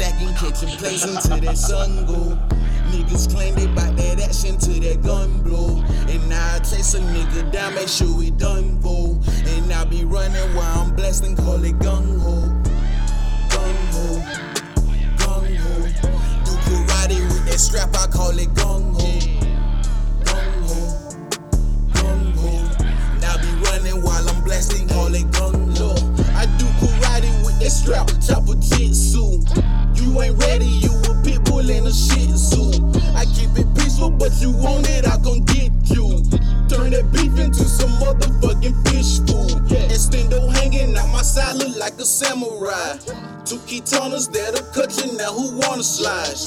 catching 0.00 0.70
plays 0.78 1.04
until 1.04 1.38
that 1.40 1.58
sun 1.58 2.06
go. 2.06 2.38
Niggas 2.90 3.30
claim 3.32 3.54
they 3.54 3.66
bout 3.66 3.96
that 3.96 4.20
action 4.20 4.56
till 4.56 4.80
that 4.80 5.02
gun 5.02 5.42
blow. 5.42 5.82
And 6.08 6.32
I 6.32 6.58
chase 6.60 6.94
a 6.94 7.00
nigga 7.00 7.52
down, 7.52 7.74
make 7.74 7.88
sure 7.88 8.16
we 8.16 8.30
done 8.30 8.80
for. 8.80 9.18
And 9.46 9.72
I 9.72 9.84
be 9.84 10.04
running 10.04 10.54
while 10.56 10.80
I'm 10.80 10.94
blasting, 10.96 11.36
call 11.36 11.62
it 11.64 11.78
gung 11.78 12.18
ho. 12.18 12.48
Gung 13.50 13.80
ho. 13.92 14.22
Gung 15.18 15.56
ho. 15.56 15.74
Do 16.44 16.52
karate 16.64 17.20
with 17.28 17.44
that 17.46 17.60
strap, 17.60 17.94
I 17.94 18.06
call 18.06 18.38
it 18.38 18.48
gung 18.54 18.94
ho. 18.96 19.08
Gung 20.24 20.54
ho. 20.66 20.80
Gung 21.92 22.34
ho. 22.40 22.52
Now 23.20 23.36
be 23.36 23.50
running 23.68 24.02
while 24.02 24.26
I'm 24.28 24.42
blasting, 24.44 24.88
call 24.88 25.14
it 25.14 25.30
gung 25.32 25.76
ho. 25.76 25.92
I 26.34 26.46
do 26.56 26.64
karate 26.80 27.44
with 27.44 27.60
that 27.60 27.70
strap, 27.70 28.08
chopper 28.26 28.54
jitsu. 28.54 29.79
You 30.00 30.20
ain't 30.22 30.38
ready, 30.42 30.64
you 30.64 30.90
a 31.10 31.22
pit 31.22 31.44
bull 31.44 31.70
and 31.70 31.86
a 31.86 31.92
shih 31.92 32.32
tzu. 32.32 32.80
I 33.14 33.26
keep 33.26 33.52
it 33.58 33.68
peaceful, 33.76 34.10
but 34.10 34.32
you 34.40 34.50
want 34.50 34.88
it, 34.88 35.06
I 35.06 35.18
gon' 35.18 35.44
get 35.44 35.72
you. 35.84 36.22
Turn 36.68 36.90
that 36.90 37.10
beef 37.12 37.38
into 37.38 37.64
some 37.64 37.90
motherfucking 38.00 38.88
fish 38.88 39.18
food. 39.28 39.60
Extendo 39.90 40.50
hanging 40.56 40.96
out 40.96 41.08
my 41.08 41.22
side, 41.22 41.56
look 41.56 41.76
like 41.76 41.94
a 41.98 42.04
samurai. 42.06 42.96
Two 43.50 43.56
katanas 43.66 44.30
that'll 44.30 44.62
cut 44.70 44.94
you 44.94 45.18
now, 45.18 45.32
who 45.32 45.58
wanna 45.58 45.82
slide? 45.82 46.38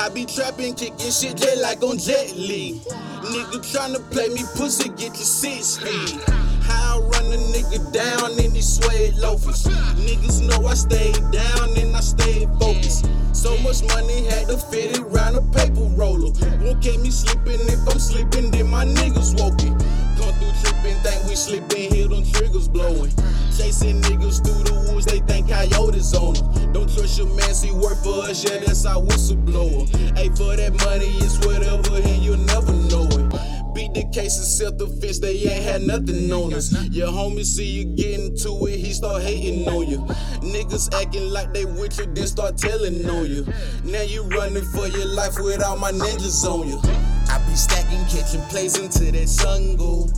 I 0.00 0.08
be 0.08 0.24
trapping, 0.24 0.72
kicking 0.72 1.12
shit 1.12 1.36
just 1.36 1.60
like 1.60 1.82
on 1.82 1.98
Jet 1.98 2.32
Li. 2.34 2.80
Nigga 3.28 3.60
tryna 3.60 4.00
play 4.10 4.28
me 4.28 4.40
pussy, 4.56 4.88
get 4.88 5.12
your 5.12 5.28
six 5.28 5.76
speed. 5.76 6.18
How 6.62 6.96
I 6.96 7.08
run 7.12 7.26
a 7.26 7.36
nigga 7.52 7.92
down 7.92 8.42
in 8.42 8.54
these 8.54 8.80
suede 8.80 9.16
loafers. 9.16 9.64
Niggas 10.00 10.48
know 10.48 10.66
I 10.66 10.72
stay 10.72 11.12
down 11.30 11.76
and 11.76 11.94
I 11.94 12.00
stay 12.00 12.48
focused. 12.58 13.04
So 13.34 13.54
much 13.58 13.82
money 13.92 14.24
had 14.24 14.48
to 14.48 14.56
fit 14.56 14.96
it 14.96 15.04
round 15.12 15.36
a 15.36 15.42
paper 15.52 15.84
roller. 15.92 16.32
Won't 16.64 16.80
keep 16.80 17.00
me 17.02 17.10
sleeping 17.10 17.60
if 17.68 17.86
I'm 17.86 18.00
sleeping, 18.00 18.50
then 18.50 18.70
my 18.70 18.86
niggas 18.86 19.38
woken. 19.38 19.76
Come 20.16 20.32
through 20.40 20.56
tripping, 20.64 20.96
think 21.04 21.22
we 21.28 21.36
slipping, 21.36 21.92
hear 21.92 22.08
them 22.08 22.24
triggers 22.32 22.66
blowing. 22.66 23.12
Chasing 23.56 24.00
niggas 24.00 24.42
through 24.42 24.64
the 24.64 24.92
woods, 24.92 25.04
they 25.04 25.20
think 25.20 25.48
coyotes 25.48 25.85
on 26.14 26.34
them. 26.34 26.72
Don't 26.72 26.92
trust 26.92 27.18
your 27.18 27.28
man, 27.28 27.54
see 27.54 27.72
work 27.72 27.96
for 28.02 28.24
us, 28.24 28.44
yeah, 28.44 28.58
that's 28.58 28.84
our 28.86 29.02
whistleblower. 29.02 29.88
Hey, 30.16 30.28
for 30.30 30.56
that 30.56 30.72
money, 30.84 31.10
it's 31.24 31.38
whatever, 31.46 31.96
and 31.96 32.22
you'll 32.22 32.36
never 32.38 32.72
know 32.72 33.06
it. 33.10 33.74
Beat 33.74 33.92
the 33.92 34.08
case 34.10 34.38
and 34.38 34.46
self 34.46 34.78
defense, 34.78 35.18
they 35.18 35.36
ain't 35.36 35.62
had 35.62 35.82
nothing 35.82 36.32
on 36.32 36.54
us. 36.54 36.72
Your 36.90 37.08
homie 37.08 37.44
see 37.44 37.66
you 37.66 37.84
getting 37.84 38.34
to 38.38 38.66
it, 38.66 38.78
he 38.78 38.92
start 38.94 39.22
hating 39.22 39.68
on 39.68 39.86
you. 39.86 39.98
Niggas 40.40 40.94
acting 40.94 41.30
like 41.30 41.52
they 41.52 41.64
with 41.64 41.98
you, 41.98 42.06
then 42.06 42.26
start 42.26 42.56
telling 42.56 43.08
on 43.08 43.26
you. 43.26 43.46
Now 43.84 44.02
you 44.02 44.22
running 44.24 44.64
for 44.64 44.86
your 44.86 45.06
life 45.06 45.34
with 45.38 45.62
all 45.62 45.76
my 45.76 45.92
ninjas 45.92 46.44
on 46.44 46.68
you. 46.68 46.80
I 47.28 47.38
be 47.46 47.54
stacking, 47.54 48.04
catching 48.06 48.40
plays 48.48 48.78
until 48.78 49.12
that 49.12 49.28
sun 49.28 49.76
go. 49.76 50.08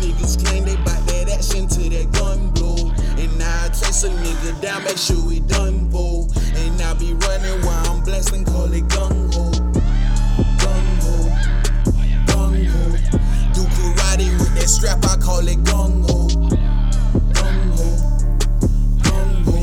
Niggas 0.00 0.44
claim 0.44 0.64
they 0.64 0.76
bout 0.76 1.06
that 1.06 1.28
action 1.30 1.66
till 1.68 1.90
that 1.90 2.10
gun 2.12 2.50
blow. 2.50 2.92
And 3.16 3.42
I 3.42 3.68
chase 3.68 4.04
a 4.04 4.10
nigga 4.10 4.60
down, 4.60 4.84
make 4.84 4.98
sure 4.98 5.24
we 5.26 5.40
done 5.40 5.90
for. 5.90 6.26
And 6.56 6.80
I 6.82 6.94
be 6.94 7.14
running 7.14 7.60
while 7.64 7.86
I'm 7.90 8.02
blasting, 8.02 8.44
call 8.44 8.72
it 8.72 8.84
gung 8.88 9.34
ho. 9.34 9.50
Gung 10.60 10.90
ho. 11.04 11.14
Gung 12.26 12.66
ho. 12.66 12.84
Do 13.54 13.62
karate 13.74 14.28
with 14.38 14.54
that 14.56 14.68
strap, 14.68 15.04
I 15.04 15.16
call 15.16 15.46
it 15.46 15.62
gung 15.64 16.02
ho. 16.10 16.28
Gung 17.32 17.62
ho. 17.78 17.88
Gung 19.06 19.44
ho. 19.46 19.58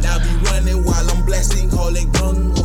Now 0.00 0.18
be 0.18 0.32
running 0.50 0.84
while 0.84 1.10
I'm 1.10 1.24
blasting, 1.26 1.70
call 1.70 1.94
it 1.96 2.06
gung 2.12 2.56
ho. 2.56 2.64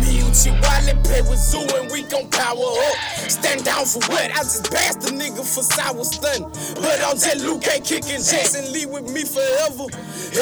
Me 0.00 0.20
and 0.20 0.34
Chihuahua 0.34 1.02
play 1.02 1.22
with 1.22 1.38
Zoo 1.38 1.66
and 1.76 1.90
we 1.90 2.02
gon' 2.02 2.28
power 2.30 2.56
up. 2.56 3.15
Stand 3.30 3.64
down 3.64 3.86
for 3.86 4.00
what? 4.10 4.30
I 4.30 4.42
just 4.42 4.70
passed 4.70 5.00
the 5.00 5.10
nigga 5.10 5.40
for 5.46 5.62
sour 5.62 6.04
stun. 6.04 6.50
But 6.76 6.98
I'm 7.06 7.16
just 7.16 7.40
Luke 7.44 7.64
ain't 7.72 7.84
kicking 7.84 8.20
Jackson 8.20 8.72
Lee 8.72 8.86
with 8.86 9.08
me 9.08 9.24
forever. 9.24 9.88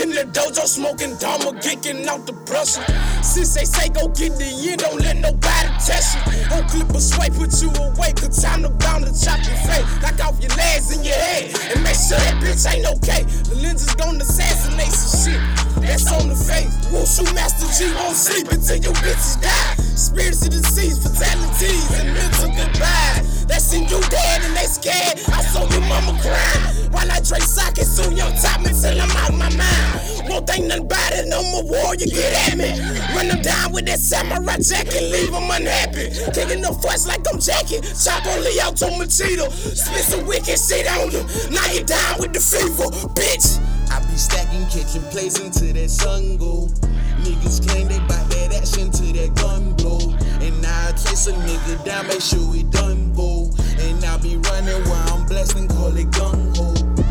In 0.03 0.11
the 0.11 0.27
dojo 0.33 0.67
smoking 0.67 1.15
Dharma, 1.17 1.55
kicking 1.61 2.09
out 2.09 2.27
the 2.27 2.35
pressure. 2.49 2.85
Since 3.23 3.55
they 3.55 3.65
say 3.65 3.89
go 3.89 4.09
get 4.09 4.35
the 4.39 4.49
year, 4.49 4.77
don't 4.77 5.01
let 5.01 5.17
nobody 5.17 5.69
test 5.79 6.19
you. 6.19 6.57
On 6.57 6.67
clip 6.69 6.91
a 6.91 7.01
sway, 7.01 7.31
put 7.31 7.53
you 7.63 7.71
away, 7.71 8.11
cause 8.17 8.43
time 8.43 8.63
to 8.63 8.71
bound 8.71 9.05
to 9.07 9.13
chop 9.13 9.39
your 9.45 9.61
face. 9.69 9.87
Knock 10.03 10.19
off 10.25 10.41
your 10.41 10.51
legs 10.57 10.91
and 10.91 11.05
your 11.05 11.15
head, 11.15 11.55
and 11.71 11.85
make 11.85 11.95
sure 11.97 12.19
that 12.19 12.43
bitch 12.43 12.65
ain't 12.67 12.87
okay. 12.99 13.23
The 13.49 13.55
lens 13.63 13.75
lenses 13.75 13.95
gon' 13.95 14.21
assassinate 14.21 14.93
some 14.93 15.33
shit. 15.33 15.41
That's 15.83 16.11
on 16.13 16.29
the 16.29 16.37
face. 16.37 16.71
Wushu 16.89 17.25
Master 17.35 17.67
G 17.77 17.93
won't 17.95 18.17
sleep 18.17 18.49
until 18.49 18.77
your 18.77 18.95
bitches 19.03 19.41
die. 19.41 19.75
Spirits 19.95 20.47
of 20.47 20.51
disease, 20.51 20.99
fatalities, 20.99 21.24
Won't 30.55 30.69
nothing 30.69 30.87
about 30.87 31.13
it, 31.15 31.27
no 31.27 31.43
more 31.51 31.65
war, 31.65 31.95
you 31.97 32.07
get 32.07 32.53
at 32.53 32.59
me. 32.59 32.71
Run 33.15 33.29
them 33.29 33.43
down 33.43 33.73
with 33.73 33.87
that 33.87 33.99
samurai 33.99 34.59
jacket, 34.59 35.03
leave 35.11 35.33
them 35.33 35.51
unhappy. 35.51 36.15
Taking 36.31 36.63
the 36.63 36.71
fuss 36.79 37.07
like 37.07 37.27
I'm 37.27 37.41
Jackie. 37.41 37.81
Chop 37.83 38.25
on 38.27 38.39
Leo 38.39 38.71
to 38.71 38.87
Machito. 38.95 39.51
Spit 39.51 40.05
some 40.05 40.27
wicked 40.27 40.59
shit 40.59 40.87
on 40.87 41.11
them. 41.11 41.27
Now 41.51 41.67
you 41.73 41.83
down 41.83 42.21
with 42.21 42.35
the 42.35 42.41
fever, 42.41 42.87
bitch. 43.19 43.59
I 43.91 43.99
be 44.07 44.17
stacking, 44.17 44.67
catching 44.71 45.03
plays 45.11 45.41
until 45.41 45.75
that 45.75 45.91
sun 45.91 46.37
go. 46.37 46.71
Niggas 47.27 47.67
claim 47.67 47.89
they 47.89 47.99
bout 48.07 48.31
that 48.31 48.55
action 48.55 48.93
till 48.93 49.13
that 49.15 49.35
gun 49.35 49.73
blow. 49.75 49.99
And 50.39 50.65
I 50.65 50.93
chase 50.93 51.27
a 51.27 51.33
nigga 51.33 51.85
down, 51.85 52.07
make 52.07 52.21
sure 52.21 52.47
we 52.51 52.63
done 52.65 53.13
for. 53.15 53.51
And 53.83 54.05
I 54.05 54.19
be 54.19 54.37
running 54.37 54.87
while 54.87 55.19
I'm 55.19 55.27
blasting, 55.27 55.67
call 55.67 55.97
it 55.97 56.07
gung 56.13 56.57
ho. 56.57 57.04